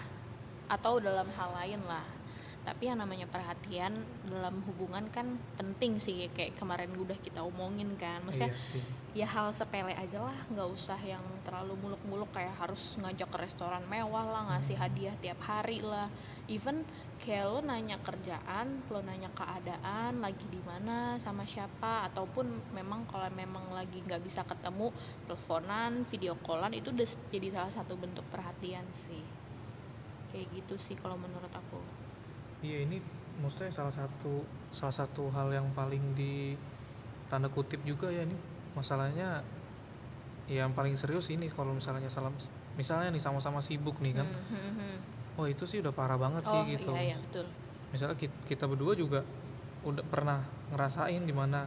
[0.71, 2.20] atau dalam hal lain lah
[2.61, 3.97] tapi yang namanya perhatian
[4.29, 8.21] dalam hubungan kan penting sih kayak kemarin udah kita omongin kan.
[8.21, 8.83] Maksudnya iya sih.
[9.11, 13.83] ya hal sepele aja lah nggak usah yang terlalu muluk-muluk kayak harus ngajak ke restoran
[13.89, 14.85] mewah lah ngasih Hmm.
[14.87, 16.13] hadiah tiap hari lah.
[16.53, 16.85] Even
[17.17, 23.27] kayak lo nanya kerjaan lo nanya keadaan lagi di mana sama siapa ataupun memang kalau
[23.33, 24.93] memang lagi nggak bisa ketemu
[25.25, 29.25] teleponan video callan itu udah jadi salah satu bentuk perhatian sih.
[30.29, 32.00] Kayak gitu sih kalau menurut aku
[32.61, 33.01] Iya ini
[33.41, 36.55] maksudnya salah satu salah satu hal yang paling di
[37.33, 38.37] tanda kutip juga ya ini
[38.77, 39.41] masalahnya
[40.51, 42.35] ya yang paling serius ini kalau misalnya salam
[42.75, 44.97] misalnya nih sama-sama sibuk nih kan Hmm, hmm, hmm.
[45.39, 47.47] wah itu sih udah parah banget oh sih gitu iya iya betul
[47.95, 49.23] misalnya kita, kita berdua juga
[49.87, 50.45] udah pernah
[50.75, 51.65] ngerasain di mana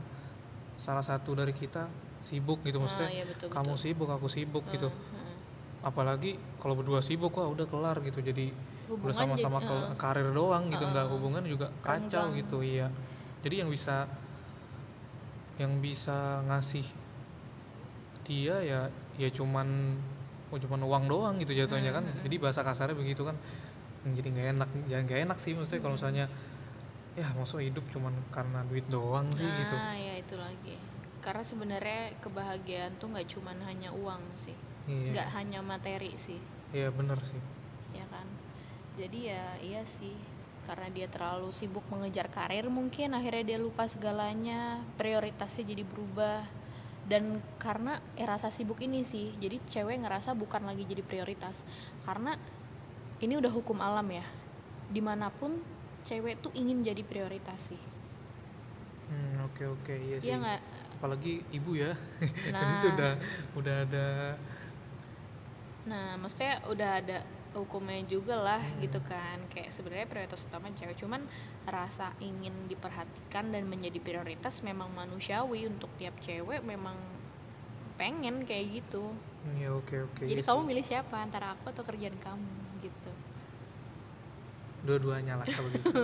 [0.78, 1.88] salah satu dari kita
[2.22, 3.84] sibuk gitu Ah, maksudnya iya, betul, kamu betul.
[3.84, 5.36] sibuk aku sibuk gitu Hmm, hmm.
[5.84, 8.52] apalagi kalau berdua sibuk wah udah kelar gitu jadi
[8.84, 9.96] udah Hubungan sama-sama ke eh.
[9.96, 11.14] karir doang gitu nggak Heeh.
[11.16, 12.40] hubungan juga kacau Renggang.
[12.40, 12.88] gitu iya
[13.44, 14.08] jadi yang bisa
[15.62, 16.86] yang bisa ngasih
[18.24, 18.82] dia ya
[19.20, 20.00] ya cuman
[20.50, 23.36] oh cuman uang doang gitu jatuhnya Hmm, kan hmm, jadi bahasa kasarnya begitu kan
[24.04, 26.02] jadi nggak enak ya nggak enak sih maksudnya kalau Hmm.
[26.04, 26.26] misalnya
[27.14, 30.76] ya maksudnya hidup cuman karena duit doang sih nah, gitu ya itu lagi.
[31.24, 34.52] Karena sebenarnya kebahagiaan tuh nggak cuman hanya uang sih,
[34.92, 36.36] iya nggak hanya materi sih,
[36.76, 37.40] iya bener sih
[37.96, 38.28] ya kan.
[38.94, 40.14] Jadi ya iya sih,
[40.70, 46.46] karena dia terlalu sibuk mengejar karir mungkin akhirnya dia lupa segalanya, prioritasnya jadi berubah.
[47.10, 51.58] Dan karena eh, rasa sibuk ini sih, jadi cewek ngerasa bukan lagi jadi prioritas.
[52.06, 52.38] Karena
[53.20, 54.24] ini udah hukum alam ya,
[54.88, 55.58] di mana pun
[56.06, 57.82] cewek tuh ingin jadi prioritas sih.
[59.04, 60.62] Hmm, oke oke iya sih Iya nggak?
[60.98, 61.92] apalagi ibu ya
[62.56, 62.64] Nah.
[62.64, 63.14] jadi itu udah
[63.60, 64.08] udah ada
[65.84, 67.18] Nah, maksudnya udah ada
[67.56, 68.82] hukumnya juga lah Hmm.
[68.82, 69.38] gitu kan.
[69.48, 71.22] Kayak sebenarnya prioritas utama cewek, cuman
[71.64, 76.98] rasa ingin diperhatikan dan menjadi prioritas memang manusiawi untuk tiap cewek memang
[77.94, 79.14] pengen kayak gitu.
[79.54, 82.48] ya oke oke Jadi iya kamu milih siapa antara aku atau kerjaan kamu
[82.80, 83.12] gitu.
[84.84, 85.96] dua-duanya lah kalau bisa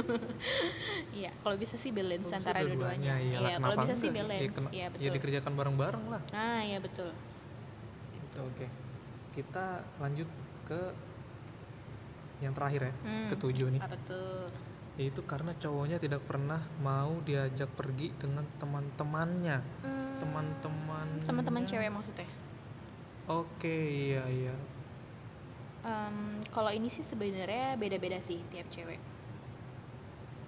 [1.19, 3.15] Iya, kalau bisa sih balance Kalau bisa antara dua-duanya.
[3.17, 4.15] iya lah, Iya, kalau kenapa bisa sih enggak?
[4.15, 4.55] Ya, balance.
[4.69, 5.11] Iya, ya betul.
[5.15, 7.09] dikerjakan bareng-bareng lah Nah, iya betul.
[8.13, 8.67] Gitu, oke
[9.29, 9.65] kita
[9.97, 10.29] lanjut
[10.63, 10.81] ke
[12.39, 13.81] yang terakhir ya Hmm, ketujuh nih.
[13.83, 14.47] Apa tuh?
[14.99, 19.57] Yaitu karena cowoknya tidak pernah mau diajak pergi dengan teman-temannya.
[19.83, 22.27] Hmm, teman-teman teman-teman cewek maksudnya?
[23.29, 23.75] Oke
[24.11, 24.55] iya iya.
[25.85, 28.99] Em, kalau ini sih sebenarnya beda-beda sih tiap cewek.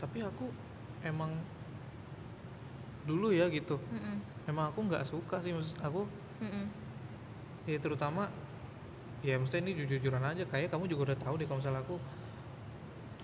[0.04, 0.52] Tapi aku
[1.08, 1.32] emang
[3.08, 3.80] dulu ya gitu.
[3.80, 4.18] Mm-mm,
[4.50, 6.06] emang aku nggak suka sih maksud aku
[6.42, 6.66] mm-mm.
[7.70, 8.30] ya terutama
[9.22, 11.96] ya maksudnya ini jujur-jujuran aja kayak kamu juga udah tahu deh kalau misalnya aku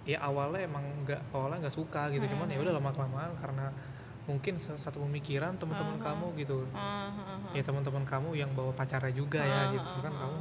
[0.08, 3.66] ya awalnya emang nggak awalnya nggak suka gitu cuman ya udah lama kelamaan karena
[4.24, 6.04] mungkin sa- satu pemikiran teman-teman Mhm.
[6.06, 7.52] kamu gitu Ah, ah, ah.
[7.52, 10.38] ya teman-teman kamu yang bawa pacarnya juga Ah, ya gitu kan kamu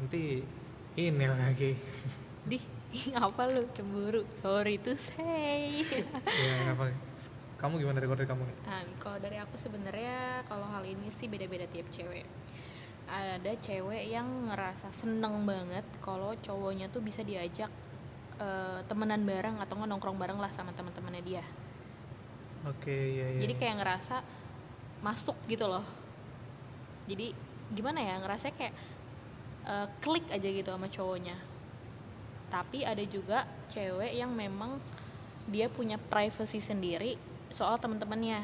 [0.00, 0.22] nanti
[0.96, 1.70] ini lagi
[2.50, 2.62] Dih,
[3.12, 4.22] apa lu cemburu?
[4.38, 5.82] Sorry to say.
[6.46, 6.94] ya apa
[7.58, 11.26] kamu gimana dari dari kamu nih Nah, kalau dari aku sebenarnya kalau hal ini sih
[11.26, 12.26] beda-beda tiap cewek.
[13.06, 17.70] Ada cewek yang ngerasa seneng banget kalau cowoknya tuh bisa diajak
[18.42, 21.44] eh, temenan bareng atau nongkrong bareng lah sama teman-temannya dia.
[22.66, 24.16] oke ya ya Jadi kayak ngerasa
[25.06, 25.86] masuk gitu loh.
[27.06, 27.30] Jadi
[27.70, 28.74] gimana ya ngerasa kayak
[29.70, 31.36] eh, klik aja gitu sama cowoknya.
[32.50, 34.82] Tapi ada juga cewek yang memang
[35.46, 37.14] dia punya privacy sendiri
[37.54, 38.42] soal teman-temannya.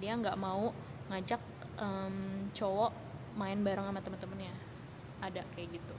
[0.00, 0.72] Dia nggak mau
[1.12, 1.40] ngajak
[1.80, 3.03] em, cowok
[3.34, 4.54] main bareng sama teman-temannya.
[5.20, 5.94] Ada kayak gitu.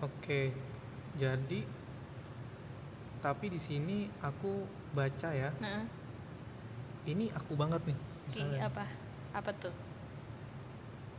[0.00, 0.52] Oke,
[1.14, 1.60] jadi
[3.18, 5.80] tapi di sini aku baca ya, Nah,
[7.04, 7.96] ini aku banget nih.
[7.96, 8.84] kayak Misalnya, apa?
[9.32, 9.74] Apa tuh?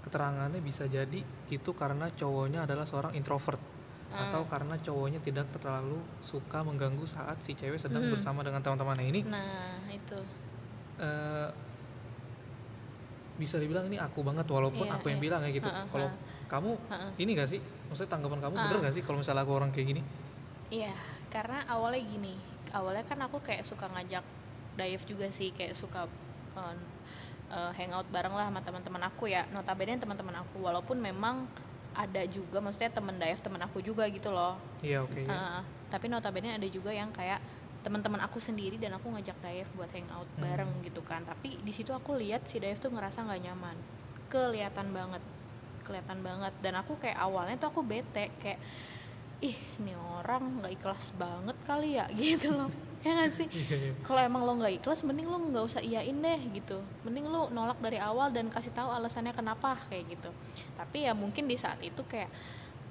[0.02, 1.18] keterangannya bisa jadi
[1.50, 3.58] itu karena cowoknya adalah seorang introvert
[4.14, 4.30] Ah.
[4.30, 8.14] atau karena cowoknya tidak terlalu suka mengganggu saat si cewek sedang Hmm.
[8.14, 9.22] bersama dengan teman-temannya ini.
[9.26, 10.22] Nah, itu.
[10.96, 11.50] eh,
[13.36, 15.26] bisa dibilang ini aku banget walaupun Iya, aku yang iya.
[15.28, 15.68] bilang ya gitu.
[15.68, 16.16] Kalau ha.
[16.48, 17.08] kamu Ha-ha.
[17.20, 17.60] ini gak sih?
[17.92, 18.62] Maksudnya tanggapan kamu Ah.
[18.66, 20.02] bener gak sih kalau misalnya aku orang kayak gini?
[20.72, 20.96] Iya,
[21.30, 22.34] karena awalnya gini,
[22.72, 24.24] awalnya kan aku kayak suka ngajak
[24.76, 26.08] dive juga sih, kayak suka
[26.56, 26.76] uh,
[27.52, 29.46] uh, hangout bareng lah sama teman-teman aku ya.
[29.52, 31.46] Notabene teman-teman aku, walaupun memang
[31.96, 34.56] ada juga, maksudnya teman dive teman aku juga gitu loh.
[34.80, 35.22] Iya oke.
[35.24, 35.32] ya.
[35.32, 37.40] Uh, tapi notabene ada juga yang kayak
[37.86, 40.42] teman-teman aku sendiri dan aku ngajak dive buat hangout Hmm.
[40.42, 41.22] bareng gitu kan.
[41.22, 43.78] Tapi di situ aku lihat si dive tuh ngerasa nggak nyaman,
[44.28, 45.22] kelihatan banget,
[45.86, 46.54] kelihatan banget.
[46.60, 48.58] Dan aku kayak awalnya tuh aku bete kayak
[49.38, 52.72] ih ini orang nggak ikhlas banget kali ya gitu loh
[53.04, 53.92] ya nggak sih Iya, iya.
[54.02, 57.78] kalau emang lo nggak ikhlas mending lo nggak usah iyain deh gitu mending lo nolak
[57.78, 60.32] dari awal dan kasih tahu alasannya kenapa kayak gitu
[60.74, 62.32] tapi ya mungkin di saat itu kayak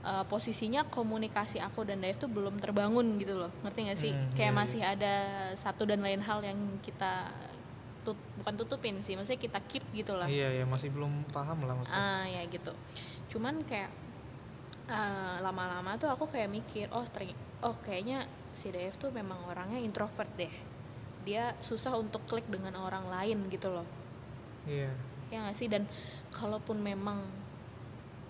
[0.04, 3.50] eh, posisinya komunikasi aku dan Dave tuh belum terbangun gitu loh.
[3.64, 4.12] Ngerti nggak sih?
[4.12, 5.14] Hmm, kayak iya, masih ada
[5.56, 7.32] satu dan lain hal yang kita
[8.04, 10.28] tut bukan tutupin sih maksudnya kita keep gitu lah.
[10.28, 11.96] Iya ya masih belum paham lah maksudnya.
[11.96, 12.72] ah ya gitu.
[13.32, 13.88] Cuman kayak
[14.92, 19.80] eh, lama-lama tuh aku kayak mikir oh terny- oh kayaknya si Dave tuh memang orangnya
[19.80, 20.52] introvert deh.
[21.24, 23.88] Dia susah untuk klik dengan orang lain gitu loh.
[24.68, 24.92] Iya.
[25.32, 25.68] ya nggak sih?
[25.72, 25.88] Dan
[26.30, 27.24] kalaupun memang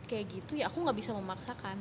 [0.07, 1.79] kayak gitu ya aku nggak bisa memaksakan.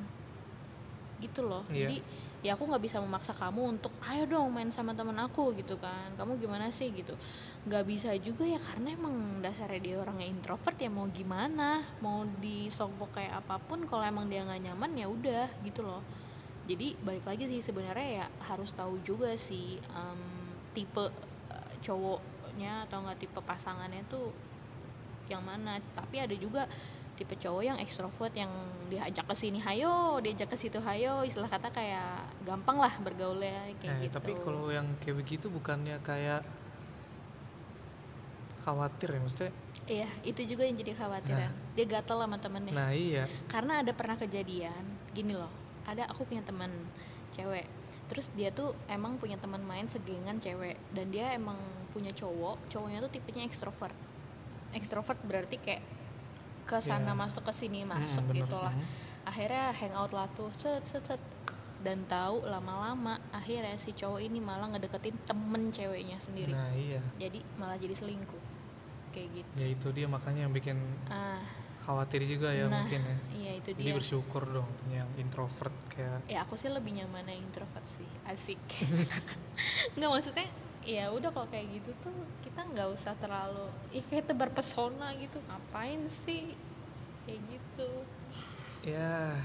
[1.21, 1.63] Gitu loh.
[1.71, 1.87] Iya.
[1.87, 1.97] jadi
[2.43, 6.11] ya aku nggak bisa memaksa kamu untuk ayo dong main sama teman aku gitu kan.
[6.19, 6.91] Kamu gimana sih?
[6.91, 7.15] Gitu.
[7.63, 11.87] Nggak bisa juga ya karena emang dasarnya dia orangnya introvert ya mau gimana?
[12.03, 16.03] Mau disogok kayak apa pun kalau emang dia nggak nyaman ya udah gitu loh.
[16.67, 20.21] Jadi balik lagi sih sebenarnya ya harus tahu juga sih em,
[20.75, 21.07] tipe
[21.51, 24.35] eh, cowoknya atau nggak tipe pasangannya tuh
[25.31, 25.79] yang mana.
[25.95, 26.67] Tapi ada juga
[27.13, 28.49] tipe cowok yang ekstrovert yang
[28.89, 33.85] diajak ke sini hayo diajak ke situ hayo istilah kata kayak gampang lah bergaulnya kayak
[33.85, 34.13] Nah, gitu.
[34.17, 36.41] tapi kalau yang kayak begitu bukannya kayak
[38.63, 39.51] khawatir ya maksudnya?
[39.91, 41.51] iya itu juga yang jadi khawatiran.
[41.75, 42.71] Dia gatel sama temennya.
[42.71, 43.27] Nah iya.
[43.51, 45.51] karena ada pernah kejadian gini loh
[45.83, 46.71] ada aku punya teman
[47.35, 47.67] cewek.
[48.07, 51.59] Terus dia tuh emang punya teman main segengan cewek dan dia emang
[51.91, 53.93] punya cowok cowoknya tuh tipenya ekstrovert
[54.73, 55.85] ekstrovert berarti kayak
[56.63, 57.17] ke sana Ya.
[57.17, 58.43] masuk ke sini Mm, masuk bener.
[58.43, 58.85] gitu lah Mm.
[59.23, 61.21] akhirnya hangout lah tuh set set set
[61.79, 67.03] dan tahu lama-lama akhirnya si cowok ini malah ngedeketin temen ceweknya sendiri Nah iya.
[67.13, 68.39] jadi malah jadi selingkuh
[69.11, 71.43] kayak gitu Ya itu dia makanya yang bikin ah
[71.79, 73.17] khawatir juga ya nah mungkin ya.
[73.33, 77.27] iya itu Jadi dia bersyukur dong punya yang introvert kayak ya aku sih lebih nyaman
[77.27, 78.55] yang introvert sih asik
[79.95, 80.47] nggak maksudnya
[80.83, 82.11] ya udah kalau kayak gitu tuh
[82.43, 85.39] kita nggak usah terlalu ih kayak tebar pesona gitu.
[85.41, 86.55] Ngapain sih?
[87.23, 87.89] Kayak gitu.
[88.83, 89.39] Ya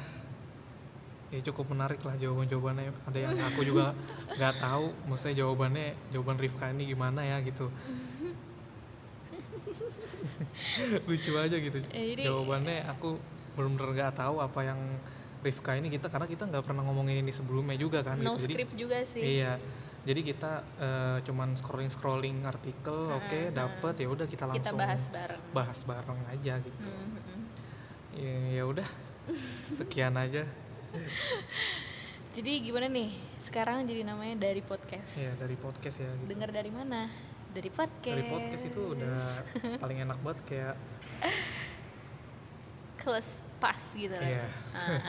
[1.29, 2.91] ya cukup menarik lah jawaban-jawabannya.
[3.07, 3.93] Ada yang aku juga
[4.39, 7.69] nggak tahu maksudnya jawabannya jawaban Rifka ini gimana ya gitu.
[11.09, 11.79] Lucu aja gitu.
[11.93, 13.19] Ya, jadi- jawabannya aku
[13.55, 14.79] benar-benar nggak tahu apa yang
[15.39, 18.51] Rifka ini kita karena kita nggak pernah ngomongin ini sebelumnya juga kan no gitu.
[18.51, 19.23] Jadi script juga sih.
[19.39, 19.55] iya.
[20.09, 23.53] Jadi kita eh, cuman scrolling scrolling artikel, oke Mm-mm.
[23.53, 26.89] dapet ya udah kita langsung kita bahas bareng bahas bareng aja gitu.
[26.89, 27.45] Hmm, hmm, hmm.
[28.17, 28.89] Ya ya udah
[29.77, 30.49] sekian aja.
[32.37, 33.13] jadi gimana nih
[33.45, 36.09] sekarang jadi namanya dari podcast Ya dari podcast ya.
[36.09, 36.25] Gitu.
[36.33, 37.13] dengar dari mana
[37.53, 39.21] dari podcast Dari podcast itu udah
[39.83, 40.75] paling enak banget kayak
[43.01, 44.47] close pas gitu lah Iya.
[44.75, 45.03] Ah.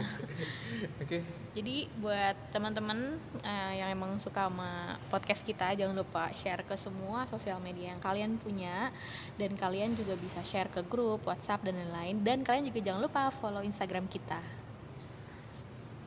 [1.05, 1.17] oke
[1.49, 7.25] Jadi buat teman-teman eh, yang emang suka sama podcast kita jangan lupa share ke semua
[7.25, 8.93] sosial media yang kalian punya
[9.37, 13.33] dan kalian juga bisa share ke grup WhatsApp dan lain-lain dan kalian juga jangan lupa
[13.33, 14.37] follow Instagram kita.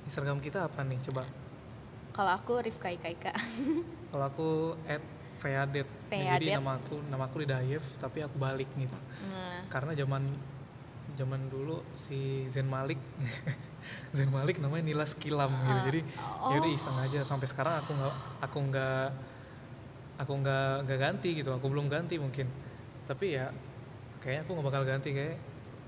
[0.07, 1.25] Instagram kita apa nih coba?
[2.13, 3.33] Kalau aku Rifka Ikaika.
[4.13, 4.49] Kalau aku
[4.85, 5.01] at
[5.41, 5.89] Feadet.
[6.13, 6.59] Ya, jadi Feadet.
[6.63, 8.95] nama aku nama aku di Dayev tapi aku balik gitu.
[9.27, 10.23] Nah, Karena zaman
[11.13, 12.97] zaman dulu si Zen Malik
[14.17, 15.79] Zen Malik namanya Nilas Kilam gitu.
[15.79, 16.01] Ah, Jadi
[16.53, 16.79] ya udah oh.
[16.79, 19.07] iseng aja sampai sekarang aku nggak aku nggak
[20.23, 21.51] aku nggak nggak ganti gitu.
[21.53, 22.47] Aku belum ganti mungkin.
[23.09, 23.51] Tapi ya
[24.23, 25.37] kayaknya aku nggak bakal ganti kayak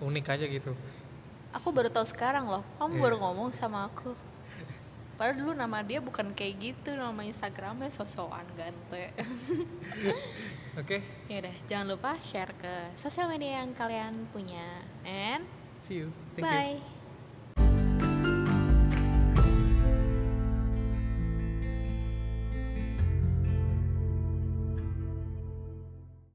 [0.02, 0.72] unik aja gitu.
[1.54, 2.66] aku baru tahu sekarang loh.
[2.82, 3.02] Kamu Iya.
[3.06, 4.10] baru ngomong sama aku.
[5.14, 9.14] Padahal dulu nama dia bukan kayak gitu, nama Instagramnya sosokan gante.
[10.80, 14.66] Oke, ya udah, jangan lupa share ke sosial media yang kalian punya.
[15.06, 15.46] And
[15.78, 16.10] see you.
[16.34, 16.50] Thank you.
[16.50, 16.93] bye.